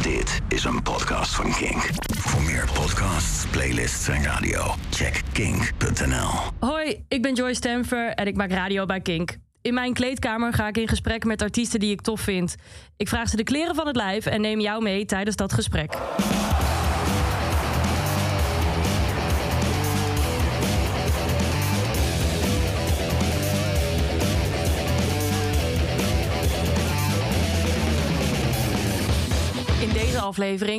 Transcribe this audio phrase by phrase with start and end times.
[0.00, 1.88] Dit is een podcast van Kink.
[2.18, 6.28] Voor meer podcasts, playlists en radio, check kink.nl.
[6.68, 9.36] Hoi, ik ben Joyce Stemfer en ik maak radio bij Kink.
[9.62, 12.54] In mijn kleedkamer ga ik in gesprek met artiesten die ik tof vind.
[12.96, 15.94] Ik vraag ze de kleren van het lijf en neem jou mee tijdens dat gesprek.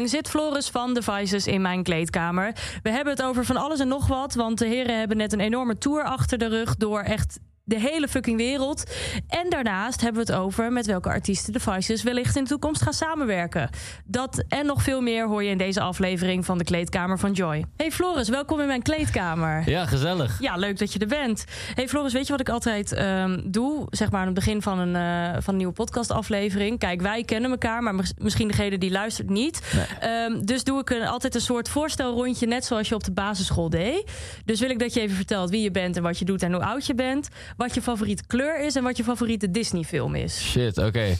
[0.05, 2.55] Zit Floris van Devices in mijn kleedkamer.
[2.83, 5.39] We hebben het over van alles en nog wat, want de heren hebben net een
[5.39, 7.39] enorme tour achter de rug door echt
[7.73, 8.83] de hele fucking wereld.
[9.27, 12.93] En daarnaast hebben we het over met welke artiesten Devices wellicht in de toekomst gaan
[12.93, 13.69] samenwerken.
[14.05, 17.65] Dat en nog veel meer hoor je in deze aflevering van de kleedkamer van Joy.
[17.77, 19.69] Hey Floris, welkom in mijn kleedkamer.
[19.69, 20.41] Ja, gezellig.
[20.41, 21.43] Ja, leuk dat je er bent.
[21.73, 23.87] Hey Floris, weet je wat ik altijd ehm, doe?
[23.89, 26.79] Zeg maar aan het begin van een, eh, van een nieuwe podcastaflevering.
[26.79, 29.61] Kijk, wij kennen elkaar, maar mis- misschien degene die luistert niet.
[29.99, 33.69] Ehm, dus doe ik een, altijd een soort voorstelrondje, net zoals je op de basisschool
[33.69, 34.11] deed.
[34.45, 36.53] Dus wil ik dat je even vertelt wie je bent en wat je doet en
[36.53, 37.27] hoe oud je bent.
[37.63, 40.39] Wat je favoriete kleur is en wat je favoriete Disney-film is.
[40.41, 41.15] Shit, oké.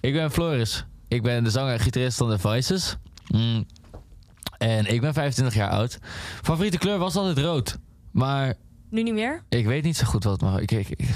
[0.00, 0.84] Ik ben Floris.
[1.08, 2.96] Ik ben de zanger en gitarist van The Voices.
[3.26, 3.66] Mm.
[4.58, 5.98] En ik ben 25 jaar oud.
[6.42, 7.78] Favoriete kleur was altijd rood.
[8.10, 8.54] Maar
[8.90, 9.42] Nu niet meer?
[9.48, 10.40] ik weet niet zo goed wat.
[10.40, 11.14] Maar ik, ik, ik- er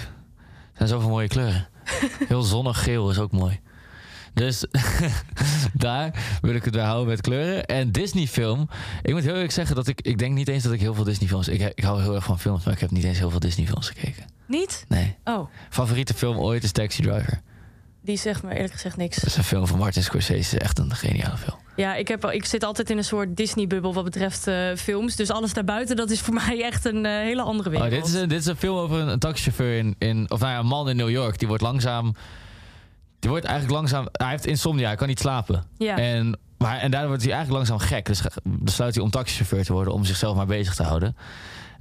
[0.77, 1.69] zijn zoveel mooie kleuren.
[2.29, 3.61] Heel zonnig geel is ook mooi.
[4.33, 4.65] Dus
[5.73, 7.65] daar wil ik het bij houden met kleuren.
[7.67, 8.69] En Disney film.
[9.03, 10.01] Ik moet heel eerlijk zeggen dat ik...
[10.01, 11.49] Ik denk niet eens dat ik heel veel Disney films...
[11.49, 13.67] Ik, ik hou heel erg van films, maar ik heb niet eens heel veel Disney
[13.67, 14.25] films gekeken.
[14.47, 14.85] Niet?
[14.89, 15.17] Nee.
[15.25, 17.41] Oh, Favoriete film ooit is Taxi Driver.
[18.01, 19.17] die zegt me eerlijk gezegd niks.
[19.17, 20.59] Dat is een film van Martin Scorsese.
[20.59, 21.59] Echt een geniale film.
[21.77, 25.17] Ja, ik, heb, ik zit altijd in een soort Disney-bubbel wat betreft eh, films.
[25.17, 27.93] Dus alles daarbuiten, dat is voor mij echt een eh, hele andere wereld.
[27.93, 30.31] Oh, dit, is een, dit is een film over een, een taxichauffeur in, in...
[30.31, 31.39] Of nou ja, een man in New York.
[31.39, 32.15] Die wordt langzaam...
[33.19, 34.09] Die wordt eigenlijk langzaam...
[34.13, 34.87] Hij heeft insomnia.
[34.87, 35.65] Hij kan niet slapen.
[35.79, 35.99] Ja.
[35.99, 38.07] En, maar, en daardoor wordt hij eigenlijk langzaam gek.
[38.07, 39.93] Dus besluit hij om taxichauffeur te worden.
[39.93, 41.17] Om zichzelf maar bezig te houden.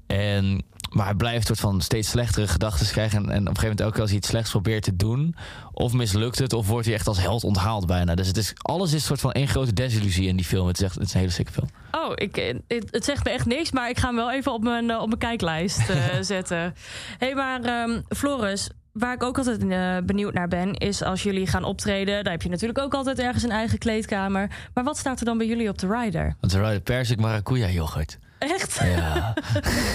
[0.08, 3.18] En, maar hij blijft soort van steeds slechtere gedachten krijgen.
[3.18, 5.36] En, en op een gegeven moment keer als hij iets slechts probeert te doen...
[5.76, 8.16] Of mislukt het, of wordt hij echt als held onthaald bijna.
[8.16, 10.68] Dus het is, alles is een soort van één grote desillusie in die film.
[10.68, 11.68] Het is echt het is een hele sikke film.
[11.92, 14.64] Oh, ik, eh, het, zegt me echt niks, maar ik ga hem wel even op
[14.64, 16.58] mijn, eh, op mijn kijklijst eh, zetten.
[16.58, 16.74] Hé,
[17.18, 19.60] hey, maar ehm, Floris, waar ik ook altijd
[20.06, 22.24] benieuwd naar ben, is als jullie gaan optreden.
[22.24, 24.50] Daar heb je natuurlijk ook altijd ergens een eigen kleedkamer.
[24.74, 26.36] Maar wat staat er dan bij jullie op de rider?
[26.40, 28.20] Want ze rijden persik maracuja yoghurt.
[28.44, 28.80] Echt?
[28.84, 29.34] Ja.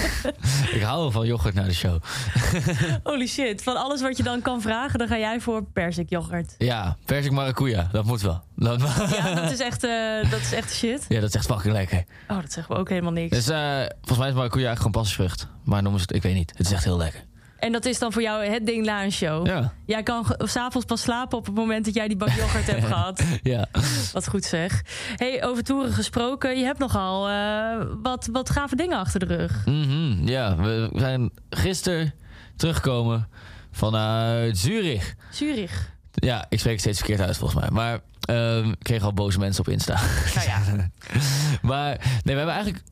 [0.77, 2.03] ik hou wel van yoghurt naar de show.
[3.03, 3.63] Holy shit.
[3.63, 6.55] Van alles wat je dan kan vragen, dan ga jij voor persik yoghurt.
[6.59, 7.89] Ja, persik maracuja.
[7.93, 8.43] Dat moet wel.
[8.57, 11.05] Dat, Ja, dat is echt, eh, dat is echt shit.
[11.09, 12.05] ja, dat is echt fucking lekker.
[12.29, 13.37] Oh, dat zeggen we ook helemaal niks.
[13.37, 15.47] Dus eh, volgens mij is maracuja eigenlijk gewoon passievrucht.
[15.65, 16.53] Maar noemen ze het, ik weet niet.
[16.57, 17.25] Het is echt heel lekker.
[17.59, 19.47] En dat is dan voor jou het ding na een show.
[19.47, 19.73] Ja.
[19.87, 23.23] Jij kan s'avonds pas slapen op het moment dat jij die bak yoghurt hebt gehad.
[23.43, 23.67] Ja.
[24.13, 24.83] Wat goed zeg.
[25.17, 26.59] Hey, over toeren gesproken.
[26.59, 29.67] Je hebt nogal eh, wat, wat gave dingen achter de rug.
[29.67, 32.15] Mhm, ja, we zijn gisteren
[32.57, 33.29] teruggekomen
[33.71, 35.15] vanuit Zurich.
[35.31, 35.91] Zurich.
[36.13, 37.71] Ja, ik spreek het steeds verkeerd uit volgens mij.
[37.71, 40.01] Maar ehm, ik kreeg al boze mensen op Insta.
[40.35, 40.61] Nou ja.
[41.69, 42.83] maar nee, we hebben eigenlijk...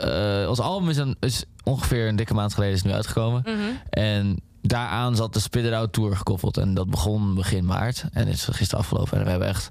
[0.00, 3.42] eh, ons album is, een, is ongeveer een dikke maand geleden is nu uitgekomen.
[3.44, 3.58] Mhm.
[3.90, 6.56] En daaraan zat de Spit It Out Tour gekoppeld.
[6.56, 8.04] En dat begon begin maart.
[8.12, 9.18] En het is gisteren afgelopen.
[9.18, 9.70] En we hebben echt...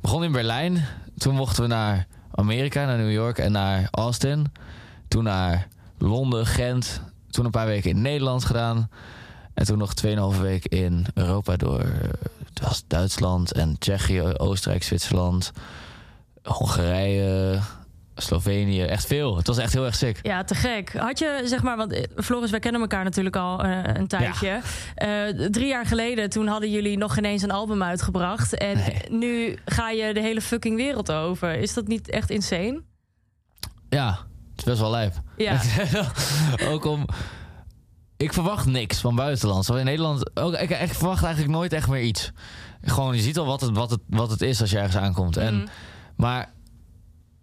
[0.00, 0.84] begonnen in Berlijn.
[1.16, 4.46] Toen mochten we naar Amerika, naar New York en naar Austin.
[5.08, 7.00] Toen naar Londen, Gent.
[7.30, 8.90] Toen een paar weken in Nederland gedaan.
[9.54, 9.92] En toen nog
[10.34, 11.80] 2,5 weken in Europa door...
[11.80, 12.08] eh,
[12.48, 15.52] Het was Duitsland en Tsjechië, Oostenrijk, Zwitserland...
[16.42, 17.58] Hongarije,
[18.22, 18.82] Slovenië.
[18.82, 19.36] Echt veel.
[19.36, 20.18] Het was echt heel erg sick.
[20.22, 20.92] Ja, te gek.
[20.96, 24.60] Had je, zeg maar, want eh, Floris, wij kennen elkaar natuurlijk al eh, een tijdje.
[24.94, 28.54] Eh, drie jaar geleden, toen hadden jullie nog geen eens een album uitgebracht.
[28.54, 29.02] En Nee.
[29.08, 31.54] nu ga je de hele fucking wereld over.
[31.54, 32.82] Is dat niet echt insane?
[33.88, 34.08] Ja,
[34.50, 35.14] het is best wel lijp.
[35.36, 35.60] Ja.
[36.72, 37.06] ook om.
[38.16, 39.64] Ik verwacht niks van buitenland.
[39.64, 40.36] Zo in Nederland.
[40.36, 42.30] Ook, ik, ik verwacht eigenlijk nooit echt meer iets.
[42.82, 45.36] Gewoon, je ziet al wat het, wat het, wat het is als je ergens aankomt.
[45.36, 45.66] En, Mhm.
[46.16, 46.50] Maar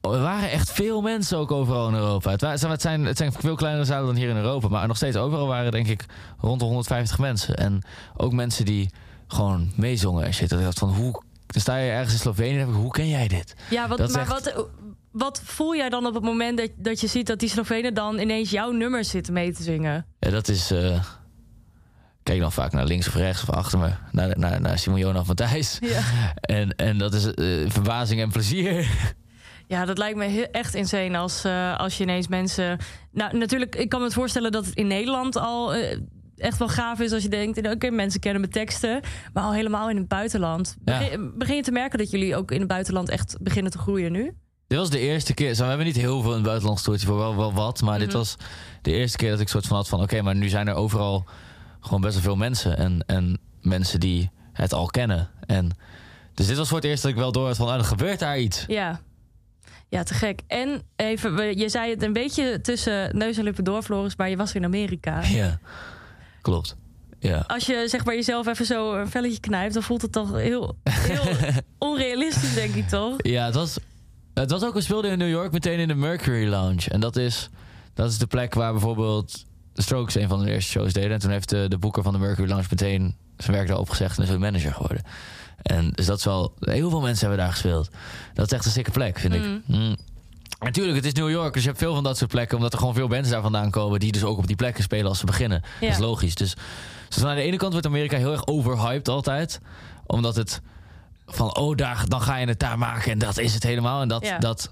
[0.02, 2.32] er waren echt veel mensen ook overal in Europa.
[2.32, 4.68] Het, zijn, het zijn veel kleinere zalen dan hier in Europa.
[4.68, 6.06] Maar nog steeds overal waren denk ik
[6.40, 7.56] rond de 150 mensen.
[7.56, 7.82] En
[8.18, 8.90] ook mensen die
[9.28, 10.50] gewoon meezongen en shit.
[10.50, 11.24] Dat ik dacht van, hoe...
[11.48, 13.56] Dan sta je ergens in Slovenië en ik, hoe ken jij dit?
[13.70, 14.68] Ja, wat, maar echt- wat,
[15.12, 18.20] wat voel jij dan op het moment dat, dat je ziet dat die Slovenen dan
[18.20, 20.06] ineens jouw nummers zitten mee te zingen?
[20.20, 20.72] Ja, dat is.
[20.72, 21.02] ik
[22.24, 23.90] kijk dan vaak naar links of rechts of achter me.
[24.12, 25.78] Naar, naar, naar Simon Jonas Matthijs.
[25.82, 26.02] Ja.
[26.42, 28.88] En, en dat is eh, verbazing en plezier.
[29.70, 32.78] Ja, dat lijkt me echt insane als, eh, als je ineens mensen.
[33.12, 35.74] Nou, natuurlijk, ik kan me het voorstellen dat het in Nederland al.
[35.74, 35.98] eh,
[36.38, 37.68] echt wel gaaf is als je denkt...
[37.74, 39.02] oké, mensen kennen mijn teksten,
[39.34, 40.76] maar al helemaal in het buitenland.
[40.86, 40.98] Ja.
[41.00, 44.12] Begin, begin je te merken dat jullie ook in het buitenland echt beginnen te groeien
[44.12, 44.34] nu?
[44.68, 45.54] Dit was de eerste keer.
[45.56, 47.82] Zo, we hebben niet heel veel in het buitenland voor, wel, wel wat.
[47.82, 48.18] Maar dit Mhm.
[48.18, 48.36] was
[48.82, 50.02] de eerste keer dat ik soort van had van...
[50.02, 51.26] oké, maar nu zijn er overal
[51.80, 52.78] gewoon best wel veel mensen.
[52.78, 55.30] En, en mensen die het al kennen.
[55.46, 55.70] En,
[56.34, 57.68] dus dit was voor het eerst dat ik wel door had van...
[57.68, 58.64] oh, er gebeurt daar iets.
[58.68, 59.00] Ja.
[59.90, 60.42] Ja, te gek.
[60.48, 64.38] En even, je zei het een beetje tussen neus en lippen door, Floris, maar je
[64.38, 65.22] was in Amerika.
[65.24, 65.60] Ja,
[66.42, 66.76] klopt.
[67.20, 67.44] Ja.
[67.48, 70.78] Als je zeg maar jezelf even zo een velletje knijpt, dan voelt het toch heel,
[70.90, 71.24] heel
[71.90, 73.16] onrealistisch, denk ik toch?
[73.18, 73.78] Ja, het was,
[74.34, 76.90] het was ook, we speelden in New York meteen in de Mercury Lounge.
[76.90, 77.50] En dat is,
[77.94, 81.12] dat is de plek waar bijvoorbeeld Strokes een van de eerste shows deden.
[81.12, 84.18] En toen heeft de, de boeker van de Mercury Lounge meteen zijn werk daar opgezegd
[84.18, 85.04] en is ook manager geworden.
[85.62, 87.90] En dus dat is wel, heel veel mensen hebben daar gespeeld.
[88.34, 89.44] Dat is echt een sikke plek, vind ik.
[89.66, 89.96] Mm.
[90.60, 92.80] Natuurlijk, het is New York, dus je hebt veel van dat soort plekken, omdat er
[92.80, 95.26] gewoon veel bands daar vandaan komen die dus ook op die plekken spelen als ze
[95.26, 95.62] beginnen.
[95.80, 95.88] Ja.
[95.88, 96.36] Dat is logisch.
[96.36, 96.56] Dus,
[97.10, 99.60] dus aan de ene kant wordt Amerika heel erg overhyped altijd,
[100.06, 100.62] omdat het
[101.26, 104.08] van oh daar, dan ga je het daar maken en dat is het helemaal en
[104.08, 104.38] dat, Ja.
[104.38, 104.72] dat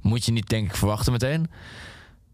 [0.00, 1.50] moet je niet denk ik verwachten meteen.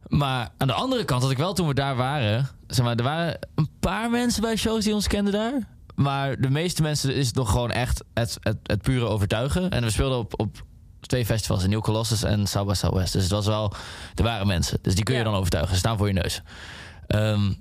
[0.08, 3.02] Maar aan de andere kant had ik wel toen we daar waren, zeg maar, er
[3.02, 5.52] waren een paar mensen bij shows die ons kenden daar.
[5.94, 9.70] Maar de meeste mensen is het nog gewoon echt het, het, het pure overtuigen.
[9.70, 10.62] En we speelden op, op
[11.00, 12.98] twee festivals, in New Colossus en South by.
[12.98, 13.72] Dus het was wel,
[14.14, 14.78] er waren mensen.
[14.82, 15.26] Dus die kun je Ja.
[15.26, 15.72] dan overtuigen.
[15.72, 16.42] Ze staan voor je neus.
[17.06, 17.52] Ehm,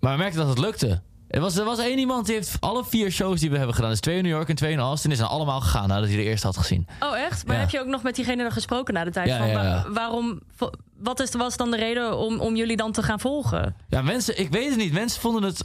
[0.00, 1.02] maar we merkten dat het lukte.
[1.28, 3.90] Er was, er was één iemand die heeft alle vier shows die we hebben gedaan.
[3.90, 5.10] Dus twee in New York en twee in Austin.
[5.10, 6.86] Die zijn allemaal gegaan nadat hij de eerste had gezien.
[7.00, 7.46] Oh, echt?
[7.46, 7.60] Maar Ja.
[7.60, 9.28] heb je ook nog met diegene dan gesproken na de tijd?
[9.28, 10.40] Ja, van, waarom,
[10.98, 13.76] wat is, was dan de reden om, om jullie dan te gaan volgen?
[13.88, 14.92] Ja, mensen, ik weet het niet.
[14.92, 15.64] Mensen vonden het.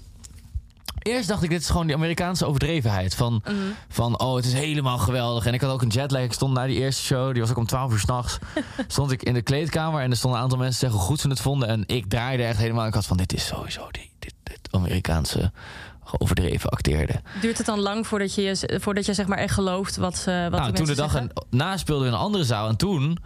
[1.01, 3.15] Eerst dacht ik, dit is gewoon die Amerikaanse overdrevenheid.
[3.15, 3.56] Van, Mhm.
[3.89, 5.45] van oh, het is helemaal geweldig.
[5.45, 6.21] En ik had ook een jetlag.
[6.21, 8.38] Ik stond na die eerste show, die was ook om 12 uur s'nachts.
[8.88, 11.19] stond ik in de kleedkamer en er stonden een aantal mensen te zeggen hoe goed
[11.19, 11.68] ze het vonden.
[11.68, 12.88] En ik draaide echt helemaal.
[12.88, 15.51] Ik had van, dit is sowieso die, dit, dit Amerikaanse
[16.18, 17.21] overdreven acteerde.
[17.42, 20.59] Duurt het dan lang voordat je, voordat je zeg maar echt gelooft wat, ze wat
[20.59, 22.68] nou, toen de dag en, na speelden we in een andere zaal.
[22.68, 23.18] En toen,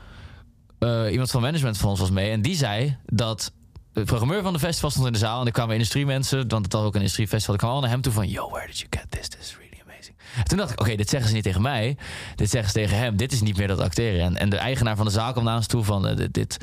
[0.80, 2.31] eh, iemand van management van ons was mee.
[2.31, 3.51] En die zei dat
[3.96, 5.40] de programmeur van de festival stond in de zaal.
[5.40, 7.56] En er kwamen industriemensen, want het was ook een industriefestival.
[7.56, 9.28] Die kwamen al naar hem toe van, yo, where did you get this?
[9.28, 10.16] This is really amazing.
[10.38, 11.98] En toen dacht ik, oké, dit zeggen ze niet tegen mij.
[12.36, 13.18] Dit zeggen ze tegen hem.
[13.18, 14.22] Dit is niet meer dat acteren.
[14.22, 16.58] En, en de eigenaar van de zaal kwam naar ons toe van, eh, dit, dit...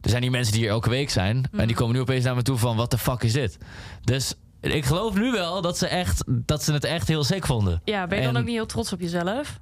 [0.00, 1.48] Er zijn hier mensen die hier elke week zijn.
[1.52, 3.58] En die komen nu opeens naar me toe van, what the fuck is dit?
[4.04, 7.80] Dus ik geloof nu wel dat ze, echt, dat ze het echt heel sick vonden.
[7.84, 9.60] Ja, ben je dan ook niet heel trots op jezelf?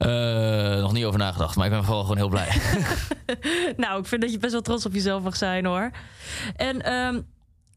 [0.00, 2.48] Eh, nog niet over nagedacht, maar ik ben vooral gewoon heel blij.
[3.76, 5.90] nou, ik vind dat je best wel trots op jezelf mag zijn hoor.
[6.56, 7.20] En ehm,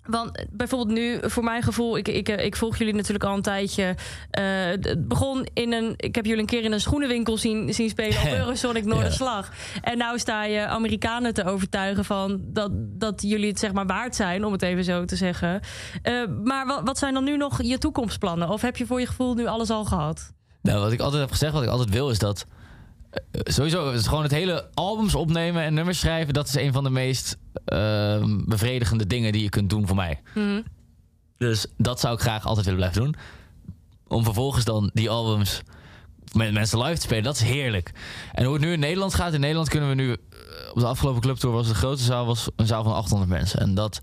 [0.05, 3.95] want bijvoorbeeld nu, voor mijn gevoel, ik, ik, ik volg jullie natuurlijk al een tijdje.
[4.29, 5.93] Eh, het begon in een.
[5.97, 9.51] Ik heb jullie een keer in een schoenenwinkel zien, zien spelen op Eurosonic Noorderslag.
[9.81, 14.15] En nou sta je Amerikanen te overtuigen van dat, dat jullie het zeg maar waard
[14.15, 15.59] zijn, om het even zo te zeggen.
[16.01, 18.49] Eh, maar wat, wat zijn dan nu nog je toekomstplannen?
[18.49, 20.33] Of heb je voor je gevoel nu alles al gehad?
[20.63, 22.45] Nou, wat ik altijd heb gezegd, wat ik altijd wil, is dat.
[23.11, 26.33] eh, sowieso, het is gewoon het hele albums opnemen en nummers schrijven.
[26.33, 30.21] Dat is een van de meest ehm, bevredigende dingen die je kunt doen voor mij.
[30.35, 30.61] Mhm.
[31.37, 33.15] Dus dat zou ik graag altijd willen blijven doen.
[34.07, 35.61] Om vervolgens dan die albums
[36.33, 37.91] met mensen live te spelen, dat is heerlijk.
[38.31, 40.11] En hoe het nu in Nederland gaat, in Nederland kunnen we nu...
[40.11, 40.17] eh,
[40.73, 43.59] Op de afgelopen clubtour was de grootste zaal was een zaal van 800 mensen.
[43.59, 43.99] En dat,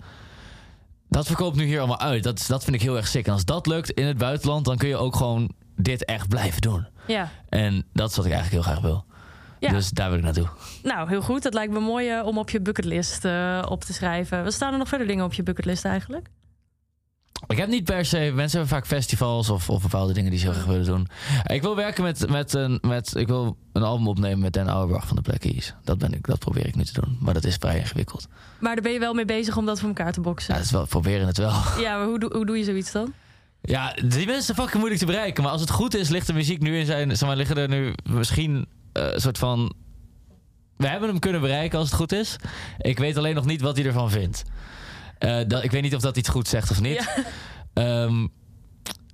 [1.08, 2.22] dat verkoopt nu hier allemaal uit.
[2.22, 3.26] Dat, dat vind ik heel erg sick.
[3.26, 5.50] En als dat lukt in het buitenland, dan kun je ook gewoon
[5.82, 6.86] dit echt blijven doen.
[7.06, 7.30] Ja.
[7.48, 9.04] En dat is wat ik eigenlijk heel graag wil.
[9.58, 9.70] Ja.
[9.70, 10.48] Dus daar wil ik naartoe.
[10.82, 11.42] Nou, heel goed.
[11.42, 14.44] Dat lijkt me mooi eh, om op je bucketlist eh, op te schrijven.
[14.44, 16.28] Wat staan er nog verder dingen op je bucketlist eigenlijk?
[17.46, 18.32] Ik heb niet per se.
[18.34, 21.08] Mensen hebben vaak festivals of, of bepaalde dingen die ze heel graag willen doen.
[21.46, 23.14] Ik wil werken met, met, een, met.
[23.16, 25.74] Ik wil een album opnemen met Dan Auerbach van de Black Keys.
[25.84, 27.18] Dat, ben ik, dat probeer ik nu te doen.
[27.20, 28.28] Maar dat is vrij ingewikkeld.
[28.58, 30.52] Maar daar ben je wel mee bezig om dat voor elkaar te boksen.
[30.52, 31.52] Ja, dat is wel, proberen het wel.
[31.78, 33.12] Ja, maar hoe, hoe doe je zoiets dan?
[33.62, 35.42] Ja, die mensen zijn fucking moeilijk te bereiken.
[35.42, 37.16] Maar als het goed is, ligt de muziek nu in zijn.
[37.16, 39.72] Zeg maar, liggen er nu misschien eh, een soort van.
[40.76, 42.36] We hebben hem kunnen bereiken als het goed is.
[42.78, 44.42] Ik weet alleen nog niet wat hij ervan vindt.
[45.18, 46.94] Eh, dat, ik weet niet of dat iets goed zegt of niet.
[46.94, 47.24] Ja.
[47.72, 48.26] Ehm,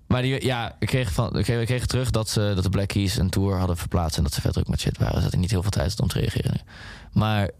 [0.06, 2.70] maar die, ja, ik kreeg, van, ik, kreeg, ik kreeg terug dat, ze, dat de
[2.70, 4.16] Black Keys een tour hadden verplaatst.
[4.16, 5.14] En dat ze vet druk met shit waren.
[5.14, 6.60] Dus dat ik niet heel veel tijd had om te reageren.
[7.12, 7.50] Maar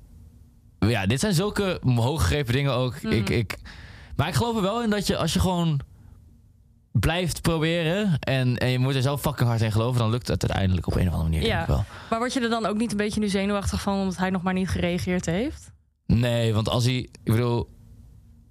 [0.79, 3.03] ja, dit zijn zulke hooggegrepen dingen ook.
[3.03, 3.13] Mhm.
[3.13, 3.57] Ik, ik,
[4.17, 5.81] maar ik geloof er wel in dat je als je gewoon
[7.01, 8.19] blijft proberen.
[8.19, 9.99] En, en je moet er zo fucking hard in geloven.
[9.99, 11.47] Dan lukt het uiteindelijk op een of andere manier.
[11.47, 11.65] Ja.
[11.67, 11.85] Wel.
[12.11, 13.99] Maar word je er dan ook niet een beetje nu zenuwachtig van...
[14.01, 15.71] omdat hij nog maar niet gereageerd heeft?
[16.07, 16.97] Nee, want als hij.
[16.97, 17.69] Ik bedoel.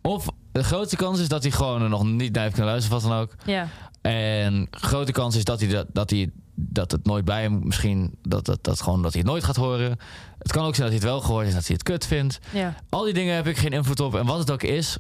[0.02, 3.02] Of de grootste kans is dat hij gewoon er nog niet naar heeft kunnen luisteren.
[3.02, 3.36] Wat dan ook.
[3.46, 3.68] Ja.
[4.02, 7.62] En grote kans is dat hij dat, dat, hij, dat het nooit bij hem.
[7.64, 9.98] Misschien dat, dat, dat, gewoon, dat hij het nooit gaat horen.
[10.40, 12.40] Het kan ook zijn dat hij het wel gehoord en dat hij het kut vindt.
[12.54, 12.76] ja.
[12.90, 14.16] Al die dingen heb ik geen invloed op.
[14.16, 14.98] En wat het ook is.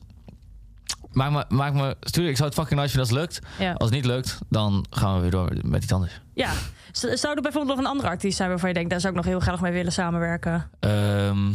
[1.16, 3.60] Maak me, maak me, stuur, ik zou het fucking nice vinden als het lukt.
[3.60, 3.74] Ja.
[3.74, 6.22] Als het niet lukt, dan gaan we weer door met iets anders.
[6.34, 6.52] ja.
[6.92, 8.90] Zou er bijvoorbeeld nog een andere artiest zijn waarvan je denkt...
[8.90, 10.70] daar zou ik nog heel graag mee willen samenwerken?
[10.80, 11.48] Ehm,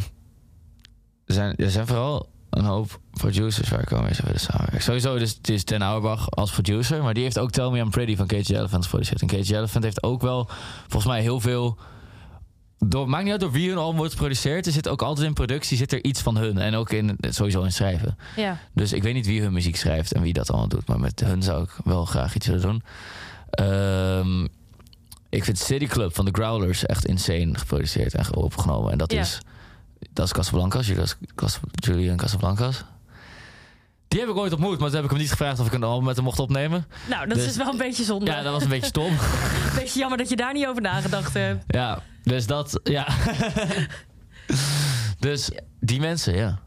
[1.24, 4.82] er, zijn, er zijn vooral een hoop producers waar ik wel mee zou willen samenwerken.
[4.82, 7.02] Sowieso, dus, het is Ten Auerbach als producer.
[7.02, 9.20] Maar die heeft ook Tell Me I'm Pretty van Cage Elephant geproduceerd.
[9.20, 10.48] En Cage Elephant heeft ook wel,
[10.80, 11.78] volgens mij, heel veel...
[12.84, 14.66] Door, maakt niet uit door wie hun album wordt geproduceerd.
[14.66, 16.58] Er zit ook altijd in productie zit er iets van hun.
[16.58, 18.18] En ook in, sowieso in schrijven.
[18.36, 18.58] Ja.
[18.72, 20.86] Dus ik weet niet wie hun muziek schrijft en wie dat allemaal doet.
[20.86, 22.82] Maar met hun zou ik wel graag iets willen doen.
[23.50, 24.44] Ehm,
[25.28, 28.92] ik vind City Club van de Growlers echt insane geproduceerd en opgenomen.
[28.92, 29.20] En dat Ja.
[29.20, 29.38] is
[30.12, 30.90] dat is Casablancas,
[31.74, 32.84] Julian Casablancas.
[34.08, 35.82] Die heb ik ooit ontmoet, maar toen heb ik hem niet gevraagd of ik een
[35.82, 36.86] album met hem mocht opnemen.
[37.08, 38.26] Nou, dat Dus- is wel een beetje zonde.
[38.30, 39.16] Ja, dat was een beetje stom.
[39.78, 41.64] Beetje jammer dat je daar niet over nagedacht hebt.
[41.66, 43.08] Ja, dus dat, ja.
[45.18, 45.50] dus
[45.80, 46.58] die mensen, ja.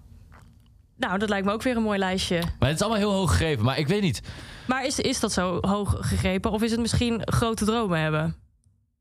[0.97, 2.41] Nou, dat lijkt me ook weer een mooi lijstje.
[2.59, 4.21] Maar het is allemaal heel hoog gegrepen, maar ik weet niet.
[4.67, 6.51] Maar is, is dat zo hoog gegrepen?
[6.51, 8.35] Of is het misschien grote dromen hebben?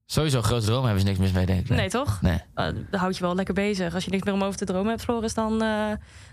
[0.06, 1.68] Sowieso grote dromen hebben ze niks mis mee, denk ik.
[1.68, 2.20] Nee, toch?
[2.22, 3.94] Nee, Uh, dan houd je wel lekker bezig.
[3.94, 5.86] Als je niks meer om over te dromen hebt, Floris, dan, eh,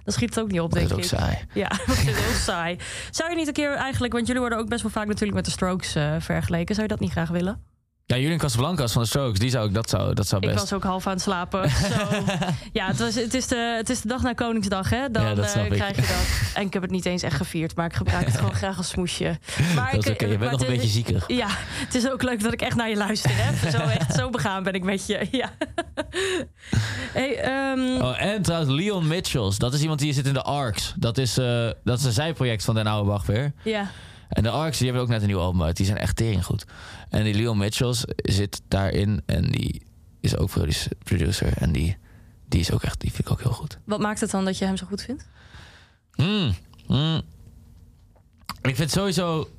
[0.03, 1.19] dan schiet het ook niet op, dat denk is ook ik.
[1.19, 1.37] saai.
[1.53, 2.77] Ja, dat is heel saai.
[3.11, 5.45] Zou je niet een keer eigenlijk, want jullie worden ook best wel vaak natuurlijk met
[5.45, 6.75] de Strokes eh, vergeleken.
[6.75, 7.63] Zou je dat niet graag willen?
[8.09, 10.59] Ja, Julian Casablancas van de Strokes, die zou ik, dat zou, dat zou Ik best.
[10.59, 11.69] was ook half aan het slapen.
[12.73, 15.09] Ja, het, was, het, is de, het is de dag na Koningsdag, hè?
[15.11, 15.69] Dan Ja, dat ik.
[15.71, 16.51] krijg je dat.
[16.53, 18.87] En ik heb het niet eens echt gevierd, maar ik gebruik het gewoon graag als
[18.89, 19.39] smoesje.
[19.75, 21.23] Maar dat is ik- oké, je bent nog een beetje ziekig.
[21.27, 21.47] Ja,
[21.85, 23.31] het is ook leuk dat ik echt naar je luister.
[23.33, 23.69] Hè?
[23.71, 25.27] Zo, echt, zo begaan ben ik met je.
[25.31, 25.49] Ja.
[27.13, 30.93] Hey, ehm, Oh, en trouwens, Leon Mitchells, dat is iemand die zit in de Arcs.
[30.97, 33.51] Dat is, eh, dat is een zijproject van Den Ouwebach weer.
[33.63, 33.91] ja.
[34.29, 35.77] En de Arcs, die hebben ook net een nieuw album uit.
[35.77, 36.65] Die zijn echt tering goed.
[37.09, 39.81] En die Leon Mitchells zit daarin en die
[40.19, 41.53] is ook produce- producer.
[41.57, 41.97] En die,
[42.47, 43.79] die is ook echt, die vind ik ook heel goed.
[43.83, 45.27] Wat maakt het dan dat je hem zo goed vindt?
[46.13, 46.53] Hmm,
[46.85, 47.21] hmm.
[48.61, 49.49] Ik vind sowieso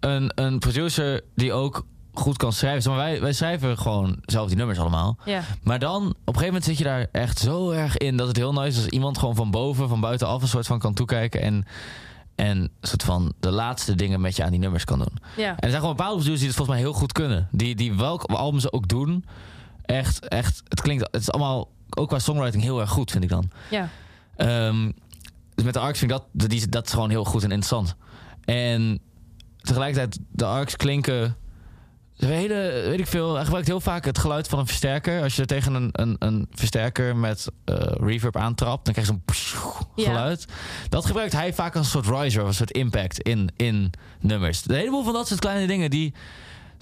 [0.00, 2.90] een, een producer die ook goed kan schrijven.
[2.90, 5.18] Maar wij, wij schrijven gewoon zelf die nummers allemaal.
[5.24, 5.42] Ja.
[5.62, 8.16] Maar dan, op een gegeven moment zit je daar echt zo erg in...
[8.16, 10.42] dat het heel nice is als iemand gewoon van boven, van buitenaf...
[10.42, 11.64] een soort van kan toekijken en,
[12.34, 15.18] en een soort van de laatste dingen met je aan die nummers kan doen.
[15.36, 15.48] Ja.
[15.48, 17.48] En er zijn gewoon bepaalde producers die het volgens mij heel goed kunnen.
[17.50, 19.24] Die, die welk album ze ook doen,
[19.82, 20.62] echt, echt...
[20.68, 23.50] Het klinkt, het is allemaal, ook qua songwriting, heel erg goed, vind ik dan.
[23.70, 23.88] Ja.
[24.36, 24.90] Ehm,
[25.54, 27.96] dus met de Arcs vind ik dat, die, dat is gewoon heel goed en interessant.
[28.44, 29.00] En
[29.60, 31.36] tegelijkertijd, de Arcs klinken...
[32.16, 35.22] Hele, weet ik veel, hij gebruikt heel vaak het geluid van een versterker.
[35.22, 39.14] Als je er tegen een, een, een versterker met eh, reverb aantrapt, dan krijg je
[39.14, 40.04] zo'n Ja.
[40.04, 40.46] geluid.
[40.88, 43.90] Dat gebruikt hij vaak als een soort riser, of een soort impact in, in
[44.20, 44.62] nummers.
[44.62, 46.14] De heleboel van dat soort kleine dingen, die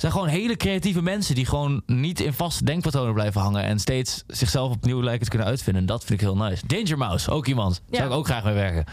[0.03, 1.35] zijn gewoon hele creatieve mensen...
[1.35, 3.63] die gewoon niet in vaste denkpatronen blijven hangen...
[3.63, 5.87] en steeds zichzelf opnieuw lijken te kunnen uitvinden.
[5.87, 6.67] Dat vind ik heel nice.
[6.67, 7.81] Danger Mouse, ook iemand.
[7.91, 8.09] Zou Ja.
[8.11, 8.85] ik ook graag mee werken.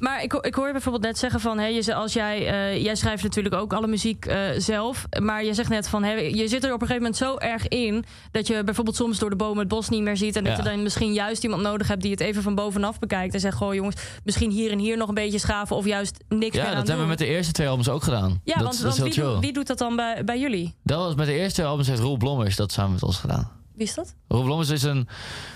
[0.00, 1.58] Maar ik, ik hoor je bijvoorbeeld net zeggen van...
[1.58, 5.06] Hè, als jij, eh, jij schrijft natuurlijk ook alle muziek eh, zelf.
[5.22, 6.02] Maar je zegt net van...
[6.02, 8.04] Hè, je zit er op een gegeven moment zo erg in...
[8.30, 10.36] dat je bijvoorbeeld soms door de bomen het bos niet meer ziet...
[10.36, 10.62] en dat Ja.
[10.62, 12.02] je dan misschien juist iemand nodig hebt...
[12.02, 13.56] die het even van bovenaf bekijkt en zegt...
[13.56, 15.76] goh jongens, misschien hier en hier nog een beetje schaven...
[15.76, 18.02] of juist niks meer Ja, aan dat hebben we met de eerste twee albums ook
[18.02, 18.40] gedaan.
[18.44, 20.45] Ja, dat, want, dat want wie, wie doet dat dan bij, bij jullie?
[20.82, 23.50] Dat was met de eerste twee albums heeft Roel Blommers dat samen met ons gedaan.
[23.74, 24.14] Wie is dat?
[24.28, 25.08] Roel Blommers is een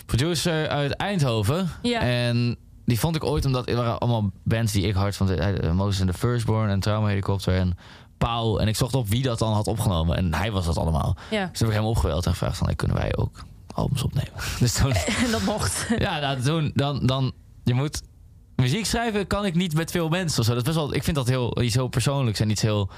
[0.07, 1.71] producer uit Eindhoven.
[1.83, 2.01] Ja.
[2.01, 5.31] En die vond ik ooit, omdat er waren allemaal bands die ik hard vond.
[5.31, 7.77] Eh, Moses and the Firstborn en Trauma Helicopter en
[8.19, 8.59] Pauw.
[8.59, 10.17] En ik zocht op wie dat dan had opgenomen.
[10.17, 11.17] En hij was dat allemaal.
[11.31, 13.45] Ja, Dus toen heb ik hem opgeweld en gevraagd van, hey, kunnen wij ook
[13.75, 14.33] albums opnemen?
[14.61, 14.93] Dus toen,
[15.25, 15.87] en dat mocht.
[15.99, 17.33] ja, nou, toen, dan, dan,
[17.65, 18.03] je moet...
[18.57, 20.55] Muziek schrijven kan ik niet met veel mensen of zo.
[20.55, 22.91] Dat is best wel, ik vind dat heel, iets heel persoonlijks en iets heel,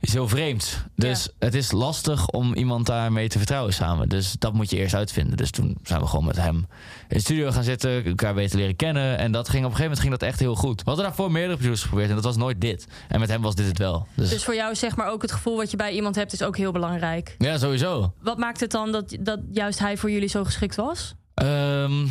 [0.00, 0.76] iets heel vreemds.
[0.96, 4.08] Dus het is lastig om iemand daarmee te vertrouwen samen.
[4.08, 5.36] Dus dat moet je eerst uitvinden.
[5.36, 6.66] Dus toen zijn we gewoon met hem in
[7.08, 9.18] de studio gaan zitten, elkaar beter leren kennen.
[9.18, 10.76] En dat ging op een gegeven moment ging dat echt heel goed.
[10.82, 12.86] We hadden daarvoor meerdere producers geprobeerd en dat was nooit dit.
[13.08, 14.06] En met hem was dit het wel.
[14.14, 16.32] Dus, Dus voor jou zeg maar ook het gevoel wat je bij iemand hebt...
[16.32, 17.34] is ook heel belangrijk.
[17.38, 18.12] ja, sowieso.
[18.22, 21.14] Wat maakt het dan dat, dat juist hij voor jullie zo geschikt was?
[21.34, 22.06] Ehm,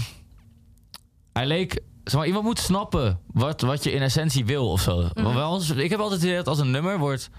[1.33, 1.79] hij leek.
[2.03, 4.95] Zeg maar, iemand moet snappen wat, wat je in essentie wil of zo.
[5.13, 7.29] Want bij ons- ik heb altijd het idee dat als een nummer wordt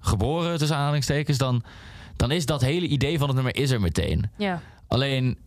[0.00, 1.62] geboren, tussen aanhalingstekens, dan,
[2.16, 4.30] dan is dat hele idee van het nummer is er meteen.
[4.36, 4.62] Ja.
[4.86, 5.38] Alleen,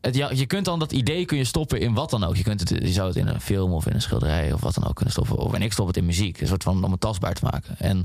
[0.00, 2.36] het, ja, je kunt dan dat idee kun je stoppen in wat dan ook.
[2.36, 4.74] Je, kunt het, je zou het in een film of in een schilderij of wat
[4.74, 5.38] dan ook kunnen stoppen.
[5.38, 6.40] Of en ik stop het in muziek.
[6.40, 7.78] Een soort van om het tastbaar te maken.
[7.78, 8.04] En,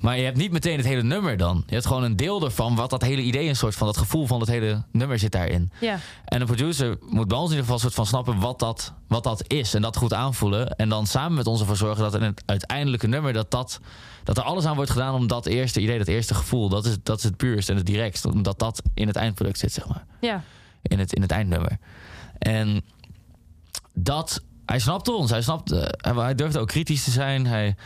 [0.00, 1.62] maar je hebt niet meteen het hele nummer dan.
[1.66, 4.26] Je hebt gewoon een deel ervan, wat dat hele idee, een soort van dat gevoel
[4.26, 5.70] van het hele nummer zit daarin.
[5.80, 5.98] Ja.
[6.24, 8.92] En een producer moet bij ons in ieder geval een soort van snappen wat dat,
[9.08, 9.74] wat dat is.
[9.74, 10.76] En dat goed aanvoelen.
[10.76, 13.32] En dan samen met ons ervoor zorgen dat in het uiteindelijke nummer...
[13.32, 13.80] dat, dat,
[14.24, 16.68] dat er alles aan wordt gedaan om dat eerste idee, dat eerste gevoel...
[16.68, 18.24] dat is, dat is het puurst en het directst.
[18.24, 20.04] Omdat dat in het eindproduct zit, zeg maar.
[20.20, 20.42] Ja.
[20.82, 21.78] In het, in het eindnummer.
[22.38, 22.84] En
[23.94, 24.42] dat...
[24.66, 25.30] hij snapte ons.
[25.30, 27.46] Hij, snapte, hij, hij durfde ook kritisch te zijn.
[27.46, 27.76] Hij,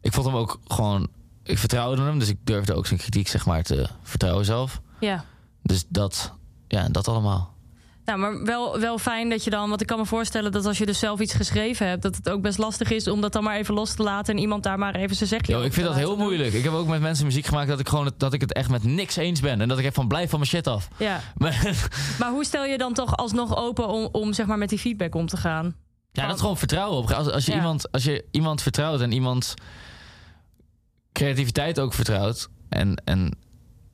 [0.00, 1.08] ik vond hem ook gewoon...
[1.44, 4.80] Ik vertrouwde hem, dus ik durfde ook zijn kritiek zeg maar te vertrouwen zelf.
[5.00, 5.24] Ja.
[5.62, 6.32] Dus dat,
[6.68, 7.52] ja, dat allemaal.
[8.04, 9.68] Nou, maar wel, wel fijn dat je dan...
[9.68, 12.02] Want ik kan me voorstellen dat als je dus zelf iets geschreven hebt...
[12.02, 14.34] dat het ook best lastig is om dat dan maar even los te laten...
[14.34, 16.18] en iemand daar maar even zijn zegje Yo, ik vind dat heel doen.
[16.18, 16.52] moeilijk.
[16.52, 18.68] Ik heb ook met mensen muziek gemaakt dat ik, gewoon het, dat ik het echt
[18.70, 19.60] met niks eens ben.
[19.60, 20.88] En dat ik echt van blijf van mijn shit af.
[20.96, 21.20] Ja.
[21.36, 24.78] Maar, Maar hoe stel je dan toch alsnog open om, om zeg maar met die
[24.78, 25.74] feedback om te gaan?
[26.12, 27.10] ja, dat is gewoon vertrouwen op.
[27.10, 27.56] Als, als, je Ja.
[27.56, 29.54] iemand, als je iemand vertrouwt en iemands
[31.18, 32.48] creativiteit ook vertrouwt...
[32.68, 33.36] en, en,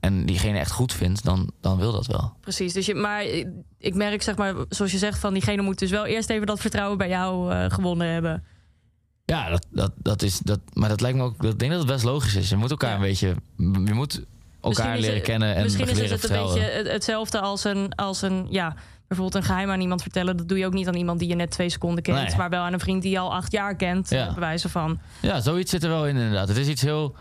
[0.00, 2.32] en diegene echt goed vindt, dan, dan wil dat wel.
[2.40, 2.72] Precies.
[2.72, 3.24] Dus je, maar
[3.78, 6.60] ik merk, zeg maar, zoals je zegt, van diegene moet dus wel eerst even dat
[6.60, 8.44] vertrouwen bij jou eh, gewonnen hebben.
[9.24, 11.44] Ja, dat, dat, dat is, dat, maar dat lijkt me ook...
[11.44, 12.48] Ik denk dat het best logisch is.
[12.48, 12.94] Je moet elkaar Ja.
[12.96, 13.34] een beetje...
[13.56, 14.24] Je moet
[14.60, 17.94] elkaar leren het- kennen en Misschien is leren het een beetje het- hetzelfde als een,
[17.94, 18.74] als een, ja,
[19.10, 20.36] bijvoorbeeld een geheim aan iemand vertellen.
[20.36, 22.36] Dat doe je ook niet aan iemand die je net twee seconden kent, Nee.
[22.36, 24.18] maar wel aan een vriend die je al acht jaar kent, Ja.
[24.24, 24.34] ja.
[24.34, 24.98] bewijzen van.
[25.22, 26.48] Ja, zoiets zit er wel in inderdaad.
[26.48, 27.16] Het is iets heel...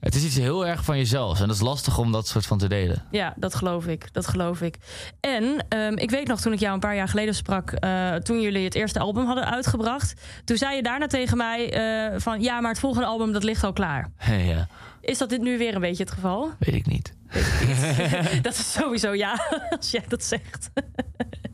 [0.00, 1.40] Het is iets heel erg van jezelf.
[1.40, 3.02] En dat is lastig om dat soort van te delen.
[3.10, 4.12] Ja, dat geloof ik.
[4.12, 4.76] Dat geloof ik.
[5.20, 8.40] En ehm, ik weet nog toen ik jou een paar jaar geleden sprak, eh, toen
[8.40, 12.60] jullie het eerste album hadden uitgebracht, toen zei je daarna tegen mij eh, van ja,
[12.60, 14.10] maar het volgende album dat ligt al klaar.
[14.46, 14.66] ja,
[15.00, 16.50] Is dat dit nu weer een beetje het geval?
[16.58, 17.14] weet ik niet.
[18.42, 19.40] dat is sowieso ja,
[19.78, 20.70] als jij dat zegt.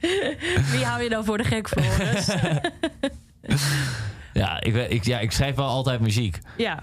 [0.72, 1.82] Wie hou je dan voor de gek voor?
[4.32, 6.38] Ja ik, ik, ja, ik schrijf wel altijd muziek.
[6.56, 6.78] ja.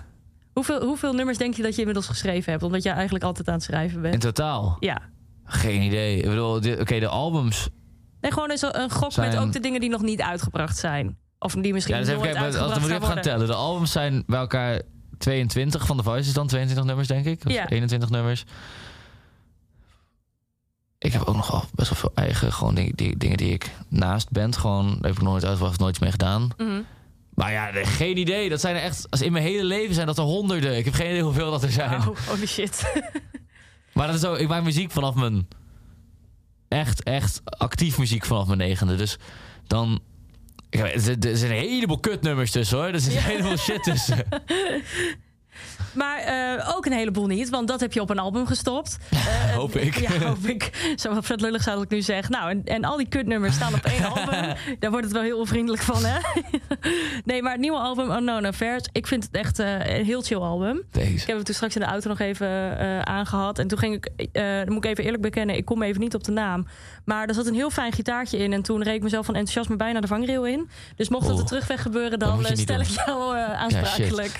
[0.53, 2.63] Hoeveel, hoeveel nummers denk je dat je inmiddels geschreven hebt?
[2.63, 4.21] Omdat jij eigenlijk altijd aan het schrijven In bent.
[4.21, 4.77] totaal.
[4.79, 5.01] Ja.
[5.43, 6.17] Geen idee.
[6.17, 7.69] Ik bedoel, oké, de albums.
[8.21, 11.17] Nee, gewoon eens een gok Zijn- met ook de dingen die nog niet uitgebracht zijn.
[11.39, 13.47] Of die misschien Ja, dus nooit dan uitgebracht moet ik gaan tellen.
[13.47, 14.81] De albums zijn bij elkaar
[15.17, 16.47] 22 van de Voices dan.
[16.47, 17.41] 22 nummers, denk ik.
[17.45, 17.69] Of Ja.
[17.69, 18.43] 21 nummers.
[20.99, 24.31] Ik heb ook nogal best wel veel eigen gewoon dingen die, dingen die ik naast
[24.31, 26.49] band gewoon daar heb ik nooit uitgebracht, nooit iets mee gedaan.
[26.57, 26.81] Mhm.
[27.33, 28.49] Maar ja, geen idee.
[28.49, 29.07] Dat zijn er echt.
[29.09, 30.77] Als in mijn hele leven zijn dat er honderden.
[30.77, 31.99] Ik heb geen idee hoeveel dat er zijn.
[31.99, 32.85] Wauw, holy shit.
[33.93, 34.33] Maar dat is zo.
[34.33, 35.47] Ik maak muziek vanaf mijn.
[36.67, 38.95] Echt, echt actief muziek vanaf mijn negende.
[38.95, 39.17] Dus
[39.67, 40.01] dan.
[40.69, 42.87] ik Er er zijn een heleboel kutnummers tussen hoor.
[42.87, 44.25] Er zit een heleboel shit tussen.
[45.97, 48.97] Maar eh, ook een heleboel niet, want dat heb je op een album gestopt.
[49.27, 49.99] Eh, Hoop ik.
[49.99, 50.69] Ja, hoop ik.
[50.95, 52.29] Zo vet lullig zou ik nu zeg.
[52.29, 54.55] Nou, en, en al die kutnummers staan op één album.
[54.79, 56.19] Daar wordt het wel heel onvriendelijk van, hè?
[57.25, 60.37] nee, maar het nieuwe album Unknown Affairs, ik vind het echt eh, een heel chill
[60.37, 60.83] album.
[60.91, 61.11] Deze.
[61.13, 63.59] Ik heb hem toen straks in de auto nog even eh, aangehad.
[63.59, 66.23] En toen ging ik, dan moet ik even eerlijk bekennen, ik kom even niet op
[66.23, 66.67] de naam.
[67.05, 68.53] Maar er zat een heel fijn gitaartje in.
[68.53, 70.69] En toen reed ik mezelf van enthousiasme bijna de vangrail in.
[70.95, 74.39] Dus mocht dat de terugweg gebeuren, dan stel ik jou aansprakelijk.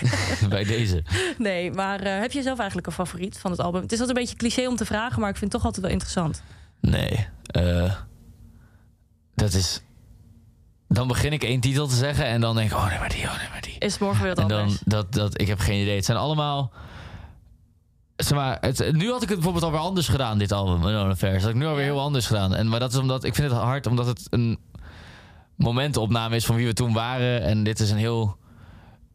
[0.49, 1.03] Bij deze.
[1.47, 3.81] Nee, maar eh, heb je zelf eigenlijk een favoriet van het album?
[3.81, 5.85] Het is altijd een beetje cliché om te vragen, maar ik vind het toch altijd
[5.85, 6.43] wel interessant.
[6.79, 7.27] Nee.
[7.45, 7.93] eh,
[9.35, 9.81] dat is.
[10.87, 13.23] Dan begin ik één titel te zeggen en dan denk ik, oh nee, maar die,
[13.23, 13.75] oh nee, maar die.
[13.79, 14.81] Is het morgen weer wat En dan, anders?
[14.85, 15.95] dat, dat, ik heb geen idee.
[15.95, 16.71] Het zijn allemaal.
[18.15, 20.83] Zeg maar, het, nu had ik het bijvoorbeeld alweer anders gedaan, dit album.
[20.83, 21.35] Unknown Affairs.
[21.35, 22.55] Dat had ik nu alweer heel anders gedaan.
[22.55, 24.59] En, maar dat is omdat, ik vind het hard, omdat het een
[25.55, 27.41] momentopname is van wie we toen waren.
[27.41, 28.37] En dit is een heel.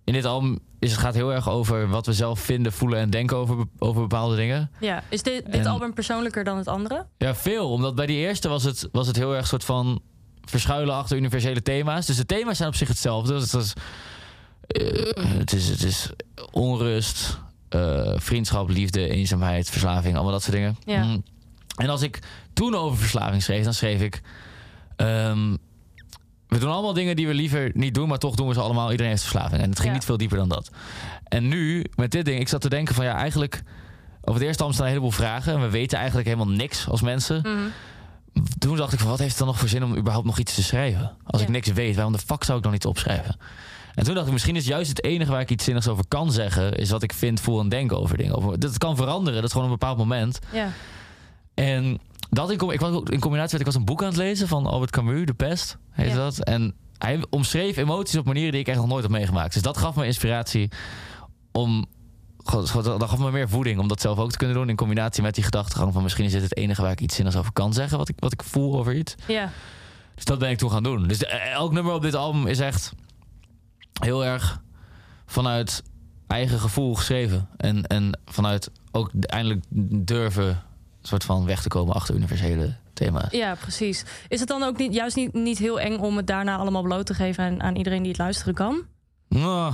[0.04, 3.10] In dit album is het gaat heel erg over wat we zelf vinden, voelen en
[3.10, 4.70] denken over, over bepaalde dingen.
[4.80, 7.06] Ja, is dit, dit En- album persoonlijker dan het andere?
[7.18, 7.70] Ja, veel.
[7.70, 10.00] Omdat bij die eerste was het, was het heel erg soort van
[10.44, 12.06] verschuilen achter universele thema's.
[12.06, 13.32] Dus de thema's zijn op zich hetzelfde.
[13.32, 13.72] Dus dat is,
[14.66, 16.10] eh, het, is, het is
[16.50, 20.76] onrust, eh, vriendschap, liefde, eenzaamheid, verslaving, allemaal dat soort dingen.
[20.84, 21.04] Ja.
[21.04, 21.22] Mm.
[21.76, 22.18] En als ik
[22.52, 24.20] toen over verslaving schreef, dan schreef ik...
[24.96, 25.56] ehm,
[26.52, 28.90] we doen allemaal dingen die we liever niet doen, maar toch doen we ze allemaal.
[28.90, 29.62] Iedereen heeft verslaving.
[29.62, 29.94] En het ging Ja.
[29.94, 30.70] niet veel dieper dan dat.
[31.28, 33.62] En nu, met dit ding, ik zat te denken van ja, eigenlijk...
[34.24, 35.52] Over het eerste staan een heleboel vragen.
[35.52, 37.40] En we weten eigenlijk helemaal niks als mensen.
[37.42, 38.42] Mhm.
[38.58, 40.54] Toen dacht ik van, wat heeft het dan nog voor zin om überhaupt nog iets
[40.54, 41.16] te schrijven?
[41.26, 43.36] Als ik niks weet, waarom de fuck zou ik dan niet opschrijven?
[43.94, 46.32] En toen dacht ik, misschien is juist het enige waar ik iets zinnigs over kan
[46.32, 46.72] zeggen...
[46.74, 48.60] is wat ik vind, voel en denk over dingen.
[48.60, 50.38] Dat kan veranderen, dat is gewoon een bepaald moment.
[50.52, 50.68] Ja.
[51.54, 51.98] En
[52.34, 54.48] dat in, ik was ook in combinatie met, ik was een boek aan het lezen
[54.48, 56.14] van Albert Camus, De Pest, heet Ja.
[56.16, 56.38] dat.
[56.38, 59.52] En hij omschreef emoties op manieren die ik echt nog nooit heb meegemaakt.
[59.52, 60.70] Dus dat gaf me inspiratie
[61.52, 61.86] om,
[62.44, 64.68] dat gaf me meer voeding om dat zelf ook te kunnen doen.
[64.68, 67.36] In combinatie met die gedachtegang van misschien is dit het enige waar ik iets zinnigs
[67.36, 69.14] over kan zeggen, wat ik, wat ik voel over iets.
[69.26, 69.50] ja.
[70.14, 71.08] Dus dat ben ik toen gaan doen.
[71.08, 72.92] Dus de- elk nummer op dit album is echt
[74.00, 74.60] heel erg
[75.26, 75.82] vanuit
[76.26, 77.48] eigen gevoel geschreven.
[77.56, 79.64] En, en vanuit ook eindelijk
[80.06, 80.62] durven
[81.02, 83.30] soort van weg te komen achter universele thema's.
[83.30, 84.04] Ja, precies.
[84.28, 87.06] Is het dan ook niet, juist niet, niet heel eng om het daarna allemaal bloot
[87.06, 88.82] te geven aan, aan iedereen die het luisteren kan?
[89.28, 89.72] Nou,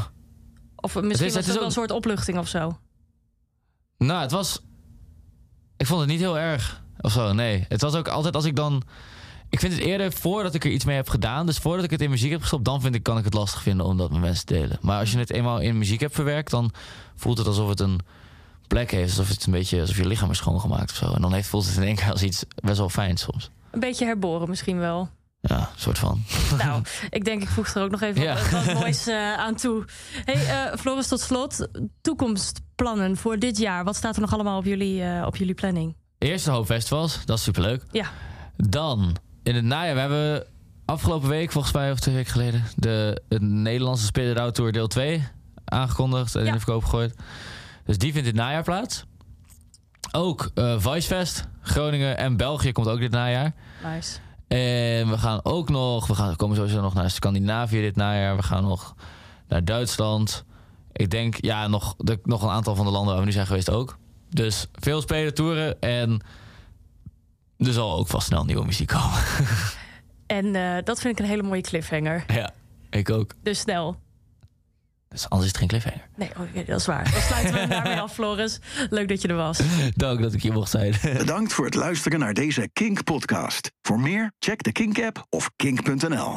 [0.80, 2.78] Of misschien Het is- was het wel ook- een soort opluchting of zo?
[3.98, 4.60] nou, het was.
[5.76, 7.32] Ik vond het niet heel erg of zo.
[7.32, 8.82] Nee, het was ook altijd als ik dan.
[9.50, 11.46] Ik vind het eerder voordat ik er iets mee heb gedaan.
[11.46, 13.62] Dus voordat ik het in muziek heb gestopt, dan vind ik, kan ik het lastig
[13.62, 14.78] vinden om dat met mensen te delen.
[14.80, 16.70] Maar als je het eenmaal in muziek hebt verwerkt, dan
[17.14, 18.00] voelt het alsof het een
[18.68, 19.08] plek heeft.
[19.18, 21.12] Alsof het een beetje alsof je lichaam is schoongemaakt of zo.
[21.12, 23.50] En dan heeft, voelt het in één keer als iets best wel fijn soms.
[23.70, 25.08] Een beetje herboren misschien wel.
[25.40, 26.22] Ja, soort van.
[26.58, 28.34] Nou, ik denk ik voeg er ook nog even Ja.
[28.34, 29.84] wat, wat moois eh, aan toe.
[30.24, 31.68] Hey, eh, Floris, tot slot.
[32.00, 33.84] Toekomstplannen voor dit jaar.
[33.84, 35.96] Wat staat er nog allemaal op jullie, eh, op jullie planning?
[36.18, 37.82] Eerst een hoop festivals, dat is superleuk.
[37.90, 38.06] Ja.
[38.56, 40.46] Dan, in het najaar, we hebben
[40.84, 45.26] afgelopen week, volgens mij, of twee weken geleden, de, de Nederlandse Out Tour deel 2
[45.64, 46.52] aangekondigd en in Ja.
[46.52, 47.14] de verkoop gegooid.
[47.88, 49.04] Dus die vindt dit najaar plaats.
[50.12, 53.54] Ook eh Vicefest, Groningen en België komt ook dit najaar.
[53.84, 54.18] Nice.
[54.48, 58.36] En we gaan ook nog, we, gaan, we komen sowieso nog naar Scandinavië dit najaar.
[58.36, 58.94] We gaan nog
[59.48, 60.44] naar Duitsland.
[60.92, 63.46] Ik denk, ja, nog, de, nog een aantal van de landen waar we nu zijn
[63.46, 63.98] geweest ook.
[64.30, 66.20] Dus veel spelen, toeren en
[67.58, 69.18] er zal ook vast snel nieuwe muziek komen.
[70.26, 72.24] En eh, dat vind ik een hele mooie cliffhanger.
[72.26, 72.50] ja,
[72.90, 73.34] ik ook.
[73.42, 73.96] Dus snel.
[75.08, 76.08] Dus anders is het geen cliffhanger.
[76.16, 77.10] Nee, oké, dat is waar.
[77.12, 78.60] Dan sluiten we hem daarmee af, Floris.
[78.90, 79.60] Leuk dat je er was.
[79.94, 80.94] Dank dat ik hier mocht zijn.
[81.18, 83.70] Bedankt voor het luisteren naar deze Kink podcast.
[83.82, 86.34] Voor meer, check de Kink app of kink.nl.